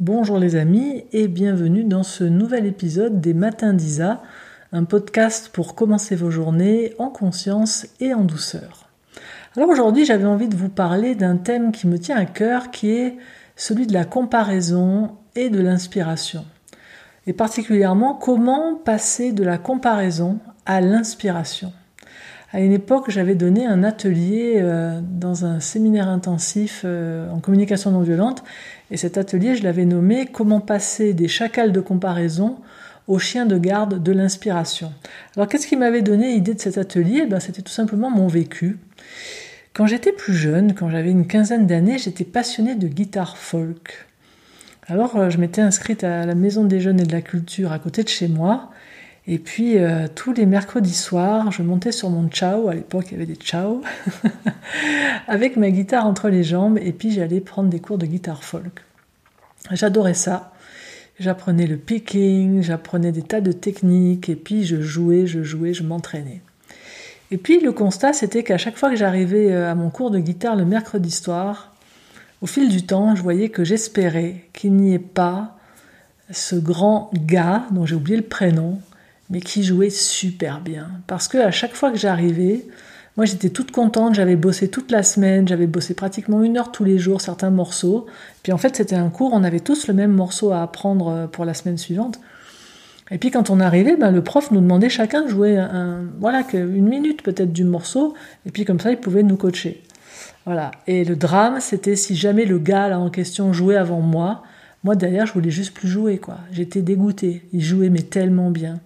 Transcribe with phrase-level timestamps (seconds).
[0.00, 4.22] Bonjour les amis et bienvenue dans ce nouvel épisode des Matins d'Isa,
[4.70, 8.88] un podcast pour commencer vos journées en conscience et en douceur.
[9.56, 12.90] Alors aujourd'hui j'avais envie de vous parler d'un thème qui me tient à cœur qui
[12.90, 13.16] est
[13.56, 16.44] celui de la comparaison et de l'inspiration.
[17.26, 21.72] Et particulièrement comment passer de la comparaison à l'inspiration.
[22.50, 27.90] À une époque, j'avais donné un atelier euh, dans un séminaire intensif euh, en communication
[27.90, 28.42] non violente,
[28.90, 32.56] et cet atelier, je l'avais nommé Comment passer des chacals de comparaison
[33.06, 34.92] aux chiens de garde de l'inspiration.
[35.36, 37.26] Alors, qu'est-ce qui m'avait donné l'idée de cet atelier?
[37.26, 38.78] Ben, C'était tout simplement mon vécu.
[39.74, 44.06] Quand j'étais plus jeune, quand j'avais une quinzaine d'années, j'étais passionnée de guitare folk.
[44.86, 47.78] Alors, euh, je m'étais inscrite à la Maison des Jeunes et de la Culture à
[47.78, 48.70] côté de chez moi.
[49.30, 53.12] Et puis euh, tous les mercredis soirs, je montais sur mon ciao, à l'époque il
[53.12, 53.82] y avait des ciao,
[55.28, 58.82] avec ma guitare entre les jambes, et puis j'allais prendre des cours de guitare folk.
[59.70, 60.52] J'adorais ça.
[61.20, 65.82] J'apprenais le picking, j'apprenais des tas de techniques, et puis je jouais, je jouais, je
[65.82, 66.40] m'entraînais.
[67.30, 70.20] Et puis le constat, c'était qu'à chaque fois que j'arrivais euh, à mon cours de
[70.20, 71.74] guitare le mercredi soir,
[72.40, 75.58] au fil du temps, je voyais que j'espérais qu'il n'y ait pas
[76.30, 78.80] ce grand gars, dont j'ai oublié le prénom,
[79.30, 80.88] mais qui jouait super bien.
[81.06, 82.64] Parce que à chaque fois que j'arrivais,
[83.16, 86.84] moi j'étais toute contente, j'avais bossé toute la semaine, j'avais bossé pratiquement une heure tous
[86.84, 88.06] les jours certains morceaux.
[88.42, 91.26] Puis en fait c'était un cours, on avait tous le même morceau à apprendre euh,
[91.26, 92.20] pour la semaine suivante.
[93.10, 96.42] Et puis quand on arrivait, ben, le prof nous demandait chacun de jouer un, voilà,
[96.52, 98.14] une minute peut-être du morceau,
[98.46, 99.82] et puis comme ça il pouvait nous coacher.
[100.44, 100.70] Voilà.
[100.86, 104.42] Et le drame, c'était si jamais le gars là en question jouait avant moi,
[104.84, 106.38] moi derrière je voulais juste plus jouer quoi.
[106.52, 107.42] J'étais dégoûtée.
[107.52, 108.80] Il jouait mais tellement bien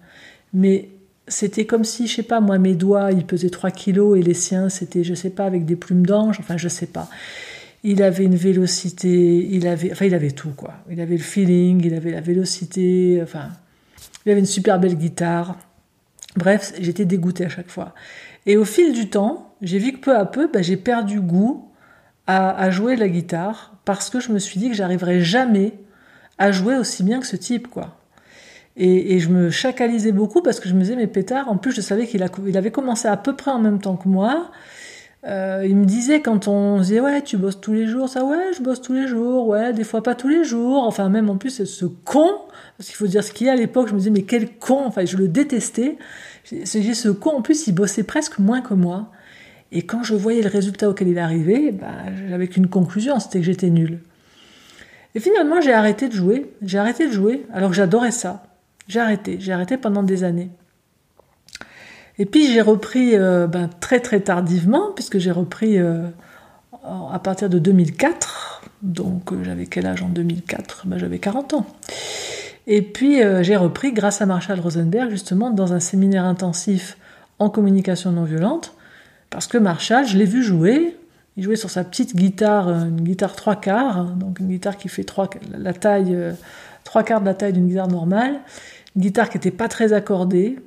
[0.53, 0.89] mais
[1.27, 4.33] c'était comme si, je sais pas, moi, mes doigts, ils pesaient 3 kilos et les
[4.33, 7.09] siens, c'était, je sais pas, avec des plumes d'ange, enfin, je sais pas.
[7.83, 10.73] Il avait une vélocité, il avait, enfin, il avait tout, quoi.
[10.89, 13.49] Il avait le feeling, il avait la vélocité, enfin,
[14.25, 15.57] il avait une super belle guitare.
[16.35, 17.93] Bref, j'étais dégoûtée à chaque fois.
[18.45, 21.69] Et au fil du temps, j'ai vu que peu à peu, bah, j'ai perdu goût
[22.27, 25.73] à, à jouer la guitare parce que je me suis dit que j'arriverais jamais
[26.37, 27.97] à jouer aussi bien que ce type, quoi.
[28.75, 31.81] Et, je me chacalisais beaucoup parce que je me disais, mais pétard, en plus je
[31.81, 34.51] savais qu'il il avait commencé à peu près en même temps que moi.
[35.25, 38.51] Euh, il me disait quand on disait, ouais, tu bosses tous les jours, ça, ouais,
[38.57, 40.83] je bosse tous les jours, ouais, des fois pas tous les jours.
[40.83, 42.29] Enfin, même en plus, ce con,
[42.77, 44.49] parce qu'il faut dire ce qu'il y a à l'époque, je me disais, mais quel
[44.57, 45.97] con, enfin, je le détestais.
[46.45, 49.11] J'ai ce con, en plus, il bossait presque moins que moi.
[49.71, 51.87] Et quand je voyais le résultat auquel il arrivait, bah,
[52.29, 53.99] j'avais qu'une conclusion, c'était que j'étais nul.
[55.15, 56.51] Et finalement, j'ai arrêté de jouer.
[56.61, 58.43] J'ai arrêté de jouer, alors que j'adorais ça.
[58.87, 60.49] J'ai arrêté, j'ai arrêté pendant des années.
[62.19, 66.07] Et puis j'ai repris euh, ben, très très tardivement, puisque j'ai repris euh,
[67.11, 68.61] à partir de 2004.
[68.81, 71.65] Donc euh, j'avais quel âge en 2004 ben, J'avais 40 ans.
[72.65, 76.97] Et puis j'ai repris grâce à Marshall Rosenberg, justement, dans un séminaire intensif
[77.37, 78.73] en communication non violente,
[79.29, 80.95] parce que Marshall, je l'ai vu jouer.
[81.35, 85.03] Il jouait sur sa petite guitare, une guitare trois quarts, donc une guitare qui fait
[85.03, 86.15] trois, la taille,
[86.83, 88.41] trois quarts de la taille d'une guitare normale
[88.95, 90.57] une guitare qui n'était pas très accordée.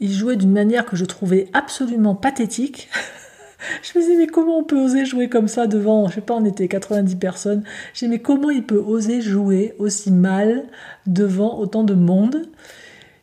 [0.00, 2.88] Il jouait d'une manière que je trouvais absolument pathétique.
[3.82, 6.34] je me disais, mais comment on peut oser jouer comme ça devant, je sais pas,
[6.34, 7.62] on était 90 personnes.
[7.94, 10.64] Je me disais, mais comment il peut oser jouer aussi mal
[11.06, 12.48] devant autant de monde?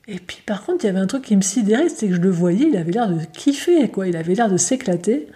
[0.08, 2.22] Et puis par contre, il y avait un truc qui me sidérait, c'est que je
[2.22, 4.08] le voyais, il avait l'air de kiffer, quoi.
[4.08, 5.28] Il avait l'air de s'éclater.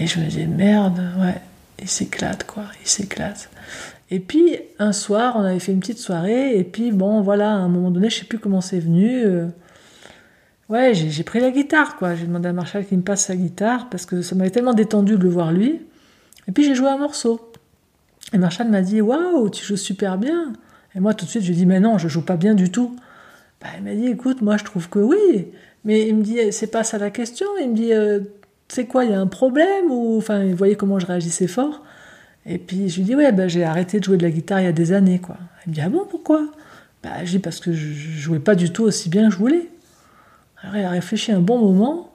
[0.00, 1.40] Et je me disais, merde, ouais,
[1.80, 3.48] il s'éclate, quoi, il s'éclate.
[4.10, 7.56] Et puis un soir, on avait fait une petite soirée, et puis bon, voilà, à
[7.56, 9.24] un moment donné, je sais plus comment c'est venu.
[9.24, 9.46] Euh,
[10.68, 12.14] ouais, j'ai pris la guitare, quoi.
[12.14, 15.16] J'ai demandé à Marshall qu'il me passe sa guitare, parce que ça m'avait tellement détendu
[15.16, 15.80] de le voir lui.
[16.48, 17.40] Et puis j'ai joué un morceau.
[18.32, 20.52] Et Marshall m'a dit, waouh, tu joues super bien.
[20.94, 22.54] Et moi, tout de suite, je lui ai dit, mais non, je joue pas bien
[22.54, 22.96] du tout.
[23.60, 25.48] Bah, il m'a dit, écoute, moi, je trouve que oui.
[25.84, 27.46] Mais il me dit, c'est pas ça la question.
[27.60, 28.20] Il me dit, euh,
[28.68, 31.82] c'est quoi, il y a un problème Ou, enfin, vous voyez comment je réagissais fort.
[32.46, 34.64] Et puis je lui dis ouais ben, j'ai arrêté de jouer de la guitare il
[34.64, 35.36] y a des années quoi.
[35.64, 36.46] Elle me dit ah bon pourquoi?
[37.02, 39.68] Bah, Je dis parce que je, jouais pas du tout aussi bien que je voulais.
[40.62, 42.12] Alors il a réfléchi un bon moment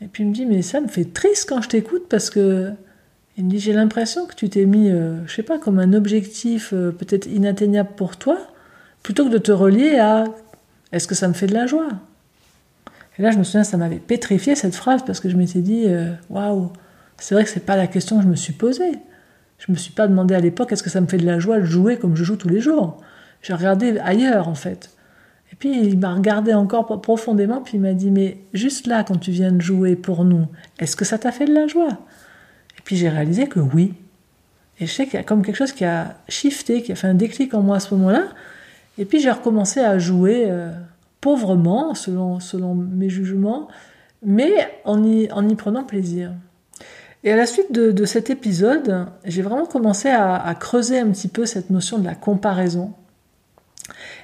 [0.00, 2.72] et puis il me dit mais ça me fait triste quand je t'écoute parce que
[3.38, 5.92] il me dit j'ai l'impression que tu t'es mis euh, je sais pas comme un
[5.92, 8.38] objectif euh, peut-être inatteignable pour toi
[9.02, 10.24] plutôt que de te relier à
[10.92, 11.88] est-ce que ça me fait de la joie?
[13.18, 15.84] Et là je me souviens ça m'avait pétrifié cette phrase parce que je m'étais dit
[15.86, 16.72] euh, waouh
[17.18, 18.92] c'est vrai que c'est pas la question que je me suis posée.
[19.58, 21.60] Je me suis pas demandé à l'époque est-ce que ça me fait de la joie
[21.60, 22.98] de jouer comme je joue tous les jours?
[23.42, 24.90] J'ai regardé ailleurs en fait.
[25.52, 29.16] Et puis il m'a regardé encore profondément, puis il m'a dit mais juste là quand
[29.16, 30.46] tu viens de jouer pour nous,
[30.78, 31.98] est-ce que ça t'a fait de la joie?
[32.78, 33.94] Et puis j'ai réalisé que oui.
[34.78, 37.06] Et je sais qu'il y a comme quelque chose qui a shifté, qui a fait
[37.06, 38.24] un déclic en moi à ce moment-là.
[38.98, 40.70] Et puis j'ai recommencé à jouer euh,
[41.20, 43.68] pauvrement, selon, selon mes jugements,
[44.22, 44.52] mais
[44.84, 46.32] en y, en y prenant plaisir.
[47.26, 51.44] Et à la suite de, cet épisode, j'ai vraiment commencé à, creuser un petit peu
[51.44, 52.92] cette notion de la comparaison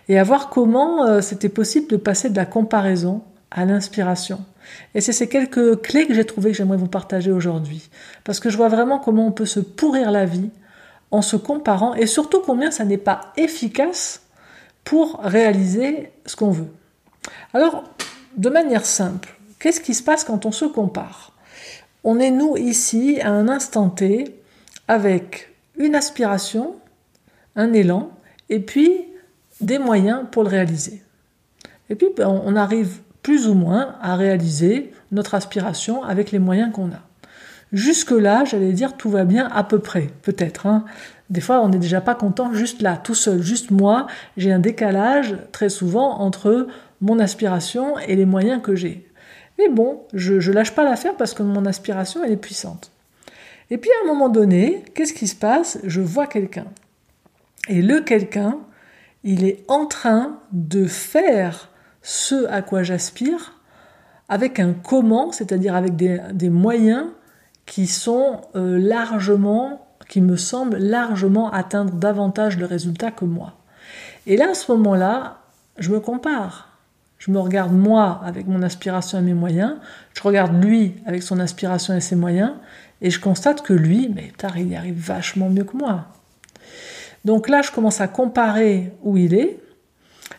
[0.08, 4.38] et à voir comment euh, c'était possible de passer de la comparaison à l'inspiration.
[4.94, 7.90] Et c'est ces quelques clés que j'ai trouvées que j'aimerais vous partager aujourd'hui.
[8.22, 10.50] Parce que je vois vraiment comment on peut se pourrir la vie
[11.10, 14.22] en se comparant et surtout combien ça n'est pas efficace
[14.84, 16.70] pour réaliser ce qu'on veut.
[17.52, 17.82] Alors,
[18.36, 21.31] de manière simple, qu'est-ce qui se passe quand on se compare?
[22.04, 24.24] On est nous ici à un instant T
[24.88, 26.74] avec une aspiration,
[27.56, 28.10] un élan
[28.48, 28.90] et puis
[29.60, 31.02] des moyens pour le réaliser.
[31.90, 36.72] Et puis ben, on arrive plus ou moins à réaliser notre aspiration avec les moyens
[36.72, 37.02] qu'on a.
[37.72, 40.66] Jusque-là, j'allais dire, tout va bien à peu près, peut-être.
[40.66, 40.84] Hein.
[41.30, 44.06] Des fois, on n'est déjà pas content juste là, tout seul, juste moi.
[44.36, 46.66] J'ai un décalage très souvent entre
[47.00, 49.08] mon aspiration et les moyens que j'ai.
[49.62, 52.90] Mais bon, je, ne lâche pas l'affaire parce que mon aspiration, elle est puissante.
[53.70, 55.78] Et puis à un moment donné, qu'est-ce qui se passe?
[55.84, 56.66] Je vois quelqu'un.
[57.68, 58.58] Et le quelqu'un,
[59.24, 61.70] il est en train de faire
[62.02, 63.54] ce à quoi j'aspire
[64.28, 67.06] avec un comment, c'est-à-dire avec des, moyens
[67.66, 73.54] qui sont euh, largement, qui me semblent largement atteindre davantage le résultat que moi.
[74.26, 75.38] Et là, à ce moment-là,
[75.78, 76.71] je me compare.
[77.24, 79.74] Je me regarde moi avec mon aspiration et mes moyens,
[80.12, 82.50] je regarde lui avec son aspiration et ses moyens,
[83.00, 86.06] et je constate que lui, mais tard, il y arrive vachement mieux que moi.
[87.24, 89.60] Donc là, je commence à comparer où il est,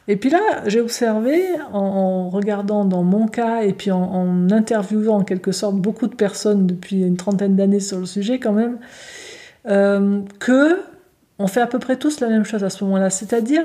[0.10, 1.42] et puis là, j'ai observé,
[1.72, 6.68] en, regardant dans mon cas et puis en, interviewant en quelque sorte beaucoup de personnes
[6.68, 8.78] depuis une trentaine d'années sur le sujet quand même,
[9.70, 10.82] euh, que
[11.40, 13.10] on fait à peu près tous la même chose à ce moment-là.
[13.10, 13.64] C'est-à-dire,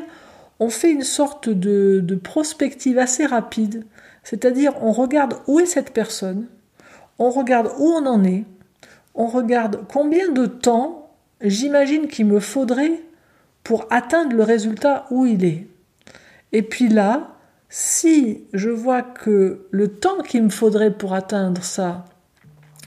[0.61, 3.85] on fait une sorte de, de prospective assez rapide.
[4.23, 6.47] C'est-à-dire, on regarde où est cette personne,
[7.19, 8.45] on regarde où on en est,
[9.15, 11.11] on regarde combien de temps
[11.41, 13.01] j'imagine qu'il me faudrait
[13.65, 15.67] pour atteindre le résultat où il est.
[16.53, 17.37] Et puis là,
[17.69, 22.05] si je vois que le temps qu'il me faudrait pour atteindre ça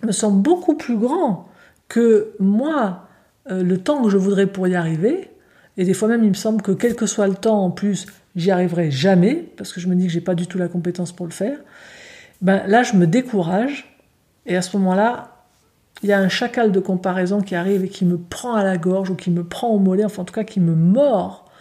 [0.03, 1.47] me semble beaucoup plus grand
[1.87, 3.07] que moi,
[3.51, 5.30] euh, le temps que je voudrais pour y arriver,
[5.77, 8.07] et des fois même il me semble que quel que soit le temps en plus,
[8.35, 11.11] j'y arriverai jamais, parce que je me dis que j'ai pas du tout la compétence
[11.11, 11.57] pour le faire,
[12.41, 13.97] ben là je me décourage,
[14.45, 15.37] et à ce moment-là,
[16.03, 18.77] il y a un chacal de comparaison qui arrive et qui me prend à la
[18.77, 21.51] gorge ou qui me prend au mollet, enfin en tout cas qui me mord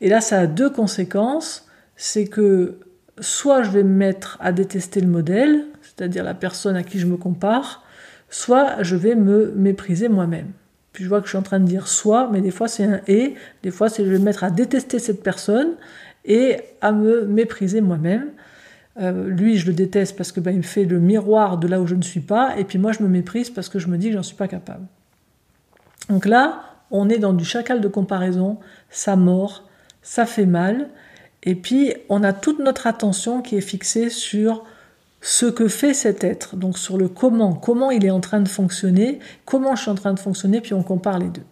[0.00, 1.66] et là, ça a deux conséquences.
[1.96, 2.78] C'est que
[3.20, 7.06] soit je vais me mettre à détester le modèle, c'est-à-dire la personne à qui je
[7.06, 7.84] me compare,
[8.30, 10.52] soit je vais me mépriser moi-même.
[11.02, 13.00] Je vois que je suis en train de dire soit, mais des fois c'est un
[13.06, 15.74] et, des fois c'est je vais me mettre à détester cette personne
[16.24, 18.30] et à me mépriser moi-même.
[19.00, 21.86] Euh, lui, je le déteste parce que ben, me fait le miroir de là où
[21.86, 24.08] je ne suis pas, et puis moi je me méprise parce que je me dis
[24.08, 24.86] que j'en suis pas capable.
[26.08, 28.58] Donc là, on est dans du chacal de comparaison,
[28.90, 29.68] ça mord,
[30.02, 30.88] ça fait mal.
[31.42, 34.64] Et puis, on a toute notre attention qui est fixée sur
[35.20, 38.48] ce que fait cet être, donc sur le comment, comment il est en train de
[38.48, 41.44] fonctionner, comment je suis en train de fonctionner, puis on compare les deux.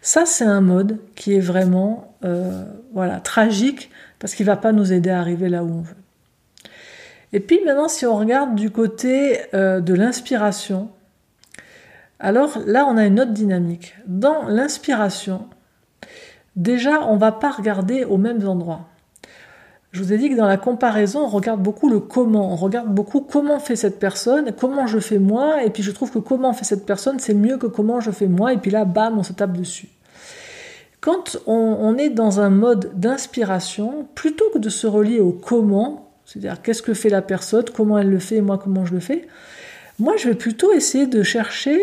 [0.00, 4.72] Ça, c'est un mode qui est vraiment euh, voilà, tragique parce qu'il ne va pas
[4.72, 5.96] nous aider à arriver là où on veut.
[7.32, 10.88] Et puis maintenant, si on regarde du côté euh, de l'inspiration,
[12.20, 13.96] alors là, on a une autre dynamique.
[14.06, 15.48] Dans l'inspiration,
[16.56, 18.88] déjà, on ne va pas regarder aux mêmes endroits.
[19.94, 22.92] Je vous ai dit que dans la comparaison, on regarde beaucoup le comment, on regarde
[22.92, 26.52] beaucoup comment fait cette personne, comment je fais moi, et puis je trouve que comment
[26.52, 29.22] fait cette personne, c'est mieux que comment je fais moi, et puis là, bam, on
[29.22, 29.88] se tape dessus.
[31.00, 36.60] Quand on, est dans un mode d'inspiration, plutôt que de se relier au comment, c'est-à-dire
[36.60, 39.28] qu'est-ce que fait la personne, comment elle le fait, moi comment je le fais,
[40.00, 41.80] moi je vais plutôt essayer de chercher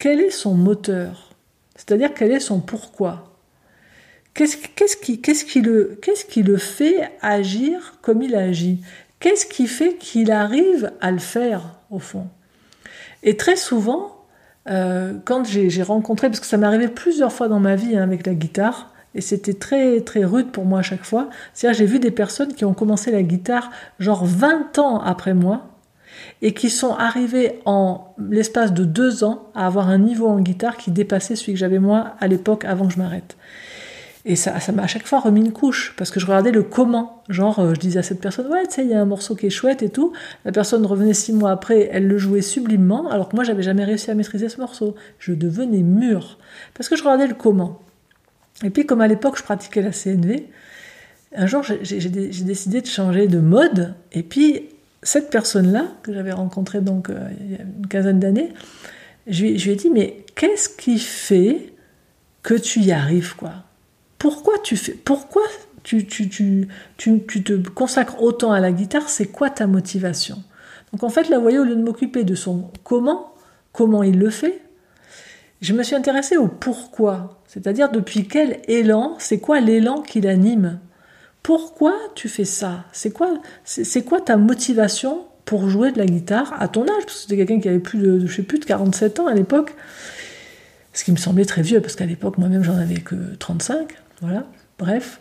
[0.00, 1.30] quel est son moteur,
[1.76, 3.33] c'est-à-dire quel est son pourquoi.
[4.34, 4.56] Qu'est-ce
[4.96, 8.80] qui, le, fait agir comme il agit?
[9.20, 12.26] Qu'est-ce qui fait qu'il arrive à le faire, au fond?
[13.22, 14.26] Et très souvent,
[14.68, 18.02] euh, quand j'ai rencontré, parce que ça m'est arrivé plusieurs fois dans ma vie hein,
[18.02, 21.30] avec la guitare, et c'était très très rude pour moi à chaque fois.
[21.52, 25.68] C'est-à-dire j'ai vu des personnes qui ont commencé la guitare genre 20 ans après moi
[26.42, 30.76] et qui sont arrivées en l'espace de deux ans à avoir un niveau en guitare
[30.76, 33.36] qui dépassait celui que j'avais moi à l'époque avant que je m'arrête.
[34.26, 36.62] Et ça, ça m'a à chaque fois remis une couche, parce que je regardais le
[36.62, 37.22] comment.
[37.28, 39.34] Genre, euh, je disais à cette personne, ouais, tu sais, il y a un morceau
[39.34, 40.14] qui est chouette et tout.
[40.46, 43.84] La personne revenait six mois après, elle le jouait sublimement, alors que moi, j'avais jamais
[43.84, 44.94] réussi à maîtriser ce morceau.
[45.18, 46.38] Je devenais mûr,
[46.72, 47.82] parce que je regardais le comment.
[48.62, 50.46] Et puis, comme à l'époque, je pratiquais la CNV,
[51.36, 54.68] un jour, j'ai décidé de changer de mode, et puis,
[55.02, 58.54] cette personne-là, que j'avais rencontrée donc euh, il y a une quinzaine d'années,
[59.26, 61.74] je, je lui ai dit, mais qu'est-ce qui fait
[62.42, 63.64] que tu y arrives, quoi?
[64.24, 65.42] Pourquoi tu fais, pourquoi
[65.84, 70.42] te consacres autant à la guitare C'est quoi ta motivation?
[70.92, 73.34] Donc en fait, là, vous voyez, au lieu de m'occuper de son comment,
[73.72, 74.62] comment il le fait,
[75.60, 80.80] je me suis intéressée au pourquoi, c'est-à-dire depuis quel élan, c'est quoi l'élan qui l'anime
[81.42, 82.86] Pourquoi tu fais ça?
[82.92, 83.28] C'est quoi,
[83.66, 87.04] c'est quoi ta motivation pour jouer de la guitare à ton âge?
[87.04, 89.34] Parce que c'était quelqu'un qui avait plus de, je sais plus, de 47 ans à
[89.34, 89.74] l'époque,
[90.94, 93.98] ce qui me semblait très vieux, parce qu'à l'époque, moi-même, j'en avais que 35.
[94.24, 94.46] Voilà,
[94.78, 95.20] bref.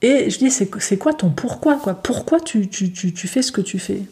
[0.00, 1.92] Et je dis, c'est quoi ton pourquoi quoi?
[1.94, 4.04] Pourquoi tu, tu, tu, fais ce que tu fais?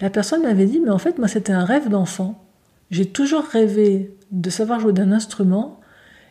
[0.00, 2.44] La personne m'avait dit, mais en fait, moi, c'était un rêve d'enfant.
[2.92, 5.80] J'ai toujours rêvé de savoir jouer d'un instrument.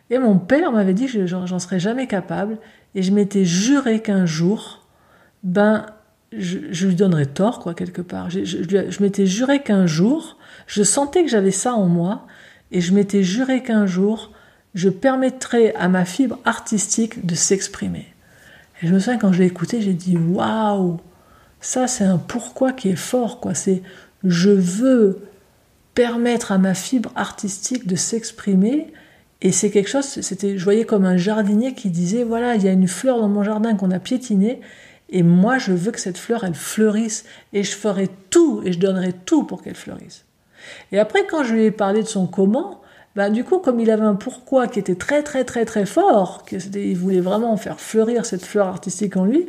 [0.08, 2.56] Et mon père m'avait dit que j'en serais jamais capable.
[2.94, 4.86] Et je m'étais juré qu'un jour,
[5.42, 5.84] ben,
[6.32, 8.30] je, lui donnerais tort, quoi, quelque part.
[8.30, 12.26] Je m'étais juré qu'un jour, je sentais que j'avais ça en moi.
[12.72, 14.32] Et je m'étais juré qu'un jour,
[14.74, 18.06] je permettrai à ma fibre artistique de s'exprimer.
[18.82, 20.98] Et je me souviens quand je l'ai écouté, j'ai dit waouh,
[21.60, 23.54] ça c'est un pourquoi qui est fort quoi.
[23.54, 23.82] C'est
[24.24, 25.20] je veux
[25.94, 28.92] permettre à ma fibre artistique de s'exprimer.
[29.42, 32.68] Et c'est quelque chose, c'était, je voyais comme un jardinier qui disait voilà, il y
[32.68, 34.60] a une fleur dans mon jardin qu'on a piétinée,
[35.08, 37.24] et moi je veux que cette fleur elle fleurisse,
[37.54, 40.26] et je ferai tout, et je donnerai tout pour qu'elle fleurisse.
[40.92, 42.79] Et après, quand je lui ai parlé de son comment,
[43.16, 46.44] bah, du coup, comme il avait un pourquoi qui était très très très très fort,
[46.74, 49.48] il voulait vraiment faire fleurir cette fleur artistique en lui,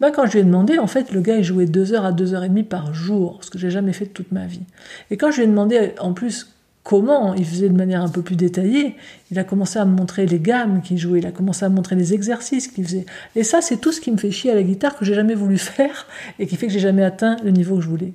[0.00, 2.12] bah, quand je lui ai demandé, en fait, le gars, il jouait 2 heures à
[2.12, 4.62] 2 heures et demie par jour, ce que j'ai jamais fait de toute ma vie.
[5.10, 8.22] Et quand je lui ai demandé, en plus, comment il faisait de manière un peu
[8.22, 8.96] plus détaillée,
[9.30, 11.76] il a commencé à me montrer les gammes qu'il jouait, il a commencé à me
[11.76, 13.06] montrer les exercices qu'il faisait.
[13.36, 15.34] Et ça, c'est tout ce qui me fait chier à la guitare que j'ai jamais
[15.34, 16.06] voulu faire
[16.38, 18.12] et qui fait que j'ai jamais atteint le niveau que je voulais.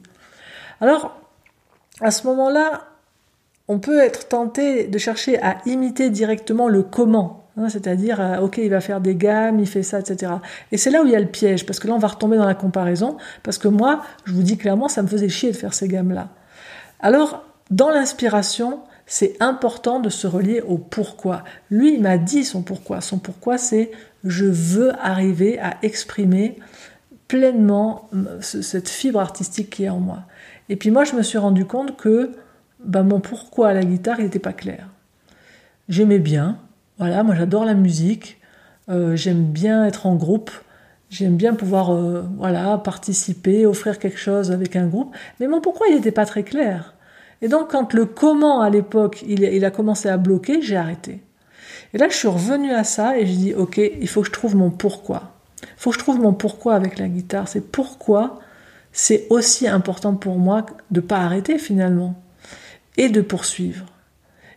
[0.82, 1.18] Alors,
[2.02, 2.86] à ce moment-là,
[3.68, 7.48] on peut être tenté de chercher à imiter directement le comment.
[7.58, 10.34] Hein, c'est-à-dire, euh, ok, il va faire des gammes, il fait ça, etc.
[10.72, 12.38] Et c'est là où il y a le piège, parce que là, on va retomber
[12.38, 15.58] dans la comparaison, parce que moi, je vous dis clairement, ça me faisait chier de
[15.58, 16.30] faire ces gammes-là.
[17.00, 21.44] Alors, dans l'inspiration, c'est important de se relier au pourquoi.
[21.72, 23.02] Lui, il m'a dit son pourquoi.
[23.02, 23.92] Son pourquoi, c'est
[24.24, 26.58] je veux arriver à exprimer
[27.28, 30.24] pleinement euh, cette fibre artistique qui est en moi.
[30.70, 32.34] Et puis moi, je me suis rendu compte que
[32.84, 34.88] bah, mon pourquoi à la guitare, il n'était pas clair.
[35.90, 36.60] J'aimais bien,
[36.98, 38.40] voilà, moi j'adore la musique,
[38.90, 40.52] euh, j'aime bien être en groupe,
[41.10, 45.88] j'aime bien pouvoir euh, voilà, participer, offrir quelque chose avec un groupe, mais mon pourquoi
[45.88, 46.94] il n'était pas très clair.
[47.42, 51.22] Et donc quand le comment à l'époque il, il, a commencé à bloquer, j'ai arrêté.
[51.94, 54.34] Et là je suis revenue à ça et je dis ok, il faut que je
[54.34, 55.34] trouve mon pourquoi.
[55.62, 57.48] Il faut que je trouve mon pourquoi avec la guitare.
[57.48, 58.40] C'est pourquoi
[58.92, 62.16] c'est aussi important pour moi de ne pas arrêter finalement
[62.98, 63.86] et de poursuivre.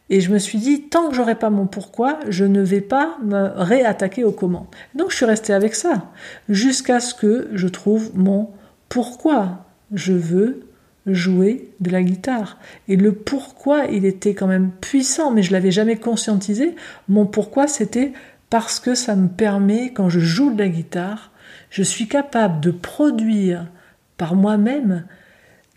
[0.08, 3.16] Et je me suis dit, tant que j'aurai pas mon pourquoi, je ne vais pas
[3.22, 4.66] me réattaquer au comment.
[4.96, 6.10] Donc je suis restée avec ça,
[6.48, 8.50] jusqu'à ce que je trouve mon
[8.88, 10.66] pourquoi je veux
[11.06, 12.58] jouer de la guitare.
[12.88, 16.74] Et le pourquoi, il était quand même puissant, mais je l'avais jamais conscientisé.
[17.08, 18.12] Mon pourquoi, c'était
[18.50, 21.30] parce que ça me permet, quand je joue de la guitare,
[21.70, 23.66] je suis capable de produire
[24.16, 25.04] par moi-même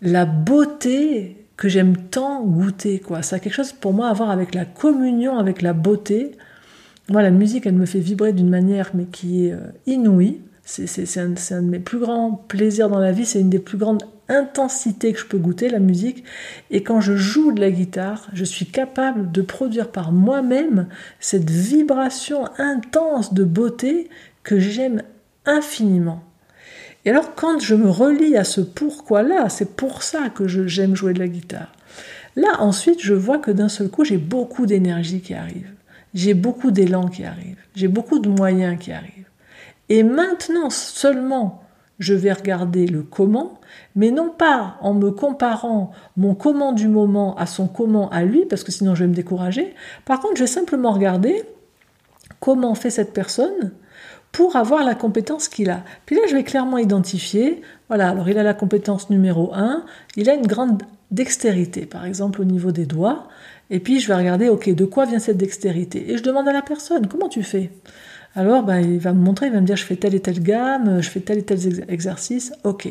[0.02, 3.22] la beauté que j'aime tant goûter, quoi.
[3.22, 6.32] Ça a quelque chose pour moi à voir avec la communion, avec la beauté.
[7.08, 10.40] Moi, la musique, elle me fait vibrer d'une manière, mais qui est euh, inouïe.
[10.64, 13.76] C'est un, un, de mes plus grands plaisirs dans la vie, c'est une des plus
[13.76, 16.24] grandes intensités que je peux goûter, la musique.
[16.70, 20.88] Et quand je joue de la guitare, je suis capable de produire par moi-même
[21.20, 24.08] cette vibration intense de beauté
[24.42, 25.02] que j'aime
[25.44, 26.24] infiniment.
[27.04, 31.12] Et alors quand je me relie à ce pourquoi-là, c'est pour ça que j'aime jouer
[31.12, 31.72] de la guitare.
[32.36, 35.70] Là ensuite, je vois que d'un seul coup, j'ai beaucoup d'énergie qui arrive.
[36.14, 37.58] J'ai beaucoup d'élan qui arrive.
[37.74, 39.28] J'ai beaucoup de moyens qui arrivent.
[39.88, 41.62] Et maintenant seulement,
[41.98, 43.60] je vais regarder le comment,
[43.94, 48.46] mais non pas en me comparant mon comment du moment à son comment à lui,
[48.46, 49.74] parce que sinon je vais me décourager.
[50.04, 51.44] Par contre, je vais simplement regarder
[52.40, 53.72] comment fait cette personne,
[54.34, 55.84] pour avoir la compétence qu'il a.
[56.06, 59.84] Puis là, je vais clairement identifier, voilà, alors il a la compétence numéro 1,
[60.16, 63.28] il a une grande dextérité, par exemple au niveau des doigts,
[63.70, 66.10] et puis je vais regarder, ok, de quoi vient cette dextérité?
[66.10, 67.70] Et je demande à la personne, comment tu fais?
[68.34, 70.42] Alors, ben, il va me montrer, il va me dire, je fais telle et telle
[70.42, 72.52] gamme, je fais tel et tel exercice.
[72.64, 72.88] Ok.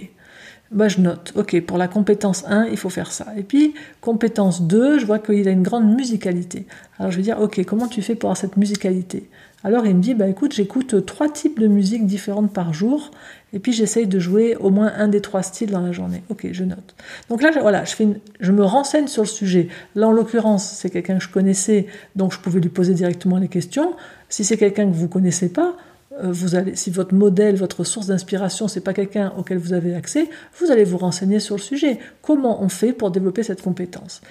[0.71, 3.27] Bah, je note, ok, pour la compétence 1, il faut faire ça.
[3.37, 6.65] Et puis, compétence 2, je vois qu'il a une grande musicalité.
[6.97, 9.29] Alors je vais dire, ok, comment tu fais pour avoir cette musicalité?
[9.63, 13.11] Alors il me dit, bah écoute, j'écoute trois types de musique différentes par jour,
[13.53, 16.21] et puis j'essaye de jouer au moins un des trois styles dans la journée.
[16.29, 16.95] Ok, je note.
[17.29, 17.95] Donc là, voilà, je,
[18.39, 19.69] je me renseigne sur le sujet.
[19.95, 23.47] Là, en l'occurrence, c'est quelqu'un que je connaissais, donc je pouvais lui poser directement les
[23.47, 23.93] questions.
[24.27, 25.77] Si c'est quelqu'un que vous connaissez pas,
[26.21, 29.95] euh, vous allez, si votre modèle, votre source d'inspiration, c'est pas quelqu'un auquel vous avez
[29.95, 30.29] accès,
[30.59, 31.99] vous allez vous renseigner sur le sujet.
[32.21, 34.21] Comment on fait pour développer cette compétence?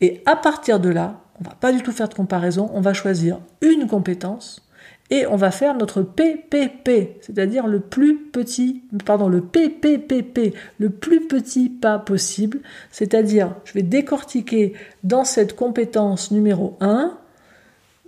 [0.00, 2.92] Et à partir de là, on va pas du tout faire de comparaison, on va
[2.92, 4.62] choisir une compétence
[5.10, 11.26] et on va faire notre PPP, c'est-à-dire le plus petit, pardon, le PPPP, le plus
[11.26, 12.60] petit pas possible,
[12.92, 17.16] c'est-à-dire je vais décortiquer dans cette compétence numéro 1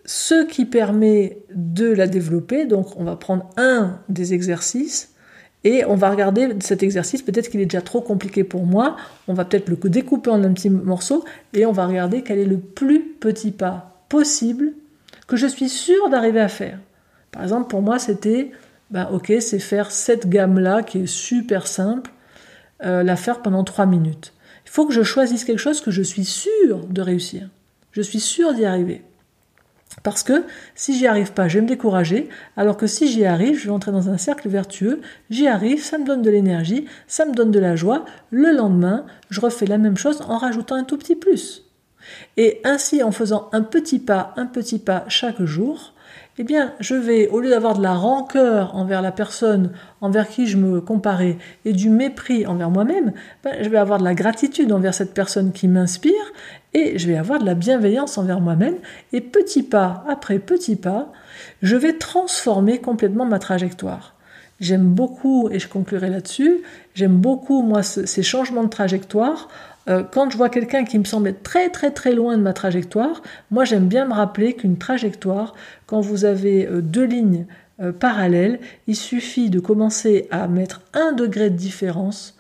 [0.05, 2.67] ce qui permet de la développer.
[2.67, 5.15] Donc on va prendre un des exercices
[5.65, 8.97] et on va regarder cet exercice, peut-être qu'il est déjà trop compliqué pour moi,
[9.29, 12.45] on va peut-être le découper en un petit morceau et on va regarder quel est
[12.45, 14.73] le plus petit pas possible
[15.29, 16.79] que je suis sûr d'arriver à faire.
[17.33, 18.53] Par exemple, pour moi, c'était,
[18.91, 22.11] ben, ok, c'est faire cette gamme-là qui est super simple,
[22.85, 24.35] euh, la faire pendant trois minutes.
[24.65, 27.49] Il faut que je choisisse quelque chose que je suis sûr de réussir.
[27.91, 29.03] Je suis sûr d'y arriver.
[30.03, 33.59] Parce que si j'y arrive pas, je vais me décourager, alors que si j'y arrive,
[33.59, 37.25] je vais entrer dans un cercle vertueux, j'y arrive, ça me donne de l'énergie, ça
[37.27, 40.85] me donne de la joie, le lendemain, je refais la même chose en rajoutant un
[40.85, 41.65] tout petit plus.
[42.37, 45.93] Et ainsi, en faisant un petit pas, un petit pas chaque jour,
[46.39, 50.47] eh bien, je vais, au lieu d'avoir de la rancœur envers la personne envers qui
[50.47, 51.37] je me comparais
[51.67, 53.13] et du mépris envers moi-même,
[53.45, 56.33] ben, je vais avoir de la gratitude envers cette personne qui m'inspire
[56.73, 58.77] et je vais avoir de la bienveillance envers moi-même.
[59.13, 61.13] Et petit pas après petit pas,
[61.61, 64.15] je vais transformer complètement ma trajectoire.
[64.59, 66.63] J'aime beaucoup, et je conclurai là-dessus,
[66.95, 69.49] j'aime beaucoup, moi, ces changements de trajectoire
[69.89, 72.53] euh, quand je vois quelqu'un qui me semble être très très très loin de ma
[72.53, 75.55] trajectoire, moi j'aime bien me rappeler qu'une trajectoire,
[75.87, 77.47] quand vous avez euh, deux lignes
[77.81, 82.37] euh, parallèles, il suffit de commencer à mettre un degré de différence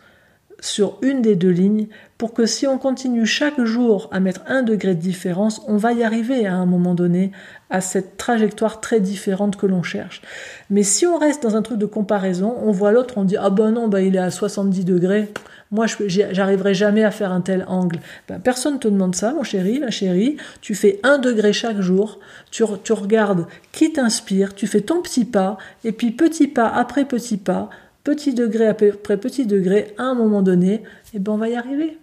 [0.62, 4.62] sur une des deux lignes pour que si on continue chaque jour à mettre un
[4.62, 7.32] degré de différence, on va y arriver à un moment donné
[7.68, 10.22] à cette trajectoire très différente que l'on cherche.
[10.70, 13.50] Mais si on reste dans un truc de comparaison, on voit l'autre, on dit ah
[13.50, 15.32] ben non, ben il est à 70 degrés,
[15.72, 17.98] moi j'arriverai jamais à faire un tel angle.
[18.28, 20.36] Ben, personne te demande ça, mon chéri, ma chérie.
[20.60, 22.20] Tu fais un degré chaque jour,
[22.52, 27.04] tu, tu regardes qui t'inspire, tu fais ton petit pas, et puis petit pas après
[27.04, 27.68] petit pas,
[28.04, 30.82] petit degré après petit degré, à un moment donné, et
[31.14, 31.98] eh ben on va y arriver.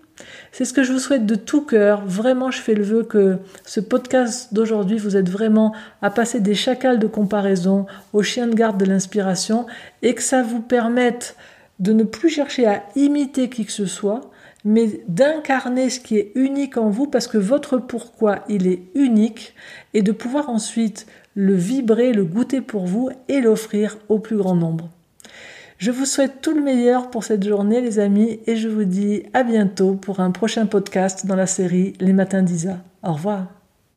[0.51, 2.03] C'est ce que je vous souhaite de tout cœur.
[2.05, 6.55] Vraiment, je fais le vœu que ce podcast d'aujourd'hui vous aide vraiment à passer des
[6.55, 9.65] chacals de comparaison aux chiens de garde de l'inspiration
[10.01, 11.35] et que ça vous permette
[11.79, 14.21] de ne plus chercher à imiter qui que ce soit,
[14.65, 19.55] mais d'incarner ce qui est unique en vous parce que votre pourquoi il est unique
[19.93, 24.55] et de pouvoir ensuite le vibrer, le goûter pour vous et l'offrir au plus grand
[24.55, 24.89] nombre.
[25.79, 29.23] Je vous souhaite tout le meilleur pour cette journée, les amis, et je vous dis
[29.33, 32.79] à bientôt pour un prochain podcast dans la série Les Matins d'Isa.
[33.01, 33.58] Au revoir.